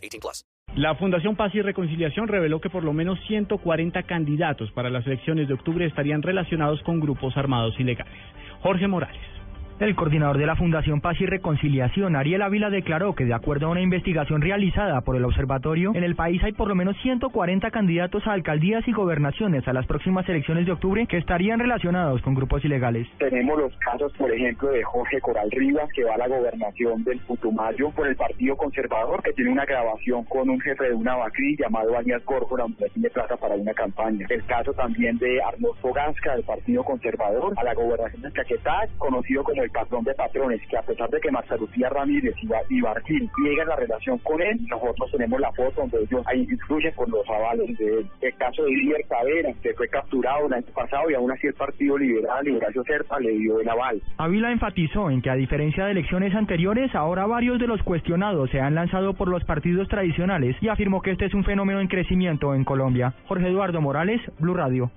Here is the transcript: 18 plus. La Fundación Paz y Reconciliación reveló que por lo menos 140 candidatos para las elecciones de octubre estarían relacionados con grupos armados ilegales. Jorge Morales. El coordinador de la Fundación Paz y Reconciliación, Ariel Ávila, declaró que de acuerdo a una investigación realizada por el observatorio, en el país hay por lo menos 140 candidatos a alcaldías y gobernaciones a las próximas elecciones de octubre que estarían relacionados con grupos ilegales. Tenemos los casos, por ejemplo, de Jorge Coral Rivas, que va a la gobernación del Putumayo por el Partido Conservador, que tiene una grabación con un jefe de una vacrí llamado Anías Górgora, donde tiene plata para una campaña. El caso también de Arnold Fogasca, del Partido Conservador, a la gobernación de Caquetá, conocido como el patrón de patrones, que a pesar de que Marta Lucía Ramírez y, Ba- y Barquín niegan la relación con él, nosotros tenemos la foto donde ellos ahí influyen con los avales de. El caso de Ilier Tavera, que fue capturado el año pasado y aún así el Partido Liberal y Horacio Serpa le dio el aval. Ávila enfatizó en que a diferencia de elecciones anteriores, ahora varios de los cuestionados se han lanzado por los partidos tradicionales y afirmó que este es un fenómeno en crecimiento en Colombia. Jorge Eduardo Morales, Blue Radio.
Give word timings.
18 0.00 0.20
plus. 0.20 0.44
La 0.76 0.94
Fundación 0.94 1.34
Paz 1.34 1.52
y 1.54 1.62
Reconciliación 1.62 2.28
reveló 2.28 2.60
que 2.60 2.70
por 2.70 2.84
lo 2.84 2.92
menos 2.92 3.18
140 3.26 4.04
candidatos 4.04 4.70
para 4.70 4.88
las 4.88 5.04
elecciones 5.06 5.48
de 5.48 5.54
octubre 5.54 5.84
estarían 5.84 6.22
relacionados 6.22 6.80
con 6.82 7.00
grupos 7.00 7.36
armados 7.36 7.78
ilegales. 7.80 8.14
Jorge 8.62 8.86
Morales. 8.86 9.39
El 9.80 9.96
coordinador 9.96 10.36
de 10.36 10.44
la 10.44 10.56
Fundación 10.56 11.00
Paz 11.00 11.18
y 11.22 11.24
Reconciliación, 11.24 12.14
Ariel 12.14 12.42
Ávila, 12.42 12.68
declaró 12.68 13.14
que 13.14 13.24
de 13.24 13.32
acuerdo 13.32 13.66
a 13.66 13.70
una 13.70 13.80
investigación 13.80 14.42
realizada 14.42 15.00
por 15.00 15.16
el 15.16 15.24
observatorio, 15.24 15.92
en 15.94 16.04
el 16.04 16.16
país 16.16 16.44
hay 16.44 16.52
por 16.52 16.68
lo 16.68 16.74
menos 16.74 16.98
140 17.00 17.70
candidatos 17.70 18.26
a 18.26 18.32
alcaldías 18.32 18.86
y 18.86 18.92
gobernaciones 18.92 19.66
a 19.66 19.72
las 19.72 19.86
próximas 19.86 20.28
elecciones 20.28 20.66
de 20.66 20.72
octubre 20.72 21.06
que 21.06 21.16
estarían 21.16 21.60
relacionados 21.60 22.20
con 22.20 22.34
grupos 22.34 22.62
ilegales. 22.62 23.08
Tenemos 23.16 23.58
los 23.58 23.74
casos, 23.78 24.12
por 24.18 24.30
ejemplo, 24.30 24.68
de 24.68 24.82
Jorge 24.82 25.18
Coral 25.22 25.50
Rivas, 25.50 25.88
que 25.94 26.04
va 26.04 26.16
a 26.16 26.18
la 26.18 26.28
gobernación 26.28 27.02
del 27.02 27.18
Putumayo 27.20 27.90
por 27.92 28.06
el 28.06 28.16
Partido 28.16 28.58
Conservador, 28.58 29.22
que 29.22 29.32
tiene 29.32 29.50
una 29.50 29.64
grabación 29.64 30.24
con 30.24 30.50
un 30.50 30.60
jefe 30.60 30.90
de 30.90 30.94
una 30.94 31.16
vacrí 31.16 31.56
llamado 31.56 31.96
Anías 31.96 32.22
Górgora, 32.26 32.64
donde 32.64 32.90
tiene 32.90 33.08
plata 33.08 33.34
para 33.38 33.54
una 33.54 33.72
campaña. 33.72 34.26
El 34.28 34.44
caso 34.44 34.74
también 34.74 35.16
de 35.16 35.42
Arnold 35.42 35.78
Fogasca, 35.80 36.34
del 36.34 36.44
Partido 36.44 36.84
Conservador, 36.84 37.54
a 37.56 37.64
la 37.64 37.72
gobernación 37.72 38.20
de 38.20 38.32
Caquetá, 38.32 38.86
conocido 38.98 39.42
como 39.42 39.62
el 39.62 39.69
patrón 39.70 40.04
de 40.04 40.14
patrones, 40.14 40.60
que 40.68 40.76
a 40.76 40.82
pesar 40.82 41.08
de 41.10 41.20
que 41.20 41.30
Marta 41.30 41.56
Lucía 41.56 41.88
Ramírez 41.88 42.34
y, 42.42 42.46
Ba- 42.46 42.62
y 42.68 42.80
Barquín 42.80 43.30
niegan 43.44 43.68
la 43.68 43.76
relación 43.76 44.18
con 44.18 44.40
él, 44.42 44.58
nosotros 44.68 45.10
tenemos 45.12 45.40
la 45.40 45.52
foto 45.52 45.80
donde 45.82 45.98
ellos 46.02 46.22
ahí 46.26 46.46
influyen 46.50 46.92
con 46.94 47.10
los 47.10 47.28
avales 47.28 47.76
de. 47.78 48.04
El 48.20 48.34
caso 48.36 48.62
de 48.64 48.70
Ilier 48.72 49.04
Tavera, 49.08 49.50
que 49.62 49.74
fue 49.74 49.88
capturado 49.88 50.46
el 50.46 50.52
año 50.54 50.66
pasado 50.74 51.10
y 51.10 51.14
aún 51.14 51.30
así 51.30 51.46
el 51.46 51.54
Partido 51.54 51.96
Liberal 51.98 52.46
y 52.46 52.50
Horacio 52.52 52.82
Serpa 52.84 53.18
le 53.20 53.30
dio 53.32 53.60
el 53.60 53.68
aval. 53.68 54.00
Ávila 54.18 54.50
enfatizó 54.52 55.10
en 55.10 55.20
que 55.22 55.30
a 55.30 55.34
diferencia 55.34 55.84
de 55.84 55.92
elecciones 55.92 56.34
anteriores, 56.34 56.94
ahora 56.94 57.26
varios 57.26 57.58
de 57.58 57.66
los 57.66 57.82
cuestionados 57.82 58.50
se 58.50 58.60
han 58.60 58.74
lanzado 58.74 59.14
por 59.14 59.28
los 59.28 59.44
partidos 59.44 59.88
tradicionales 59.88 60.56
y 60.60 60.68
afirmó 60.68 61.02
que 61.02 61.10
este 61.12 61.26
es 61.26 61.34
un 61.34 61.44
fenómeno 61.44 61.80
en 61.80 61.88
crecimiento 61.88 62.54
en 62.54 62.64
Colombia. 62.64 63.14
Jorge 63.26 63.48
Eduardo 63.48 63.80
Morales, 63.80 64.20
Blue 64.38 64.54
Radio. 64.54 64.90